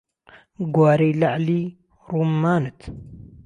گوارەی 0.75 1.13
لهعلى 1.21 1.61
روممانت 2.09 2.79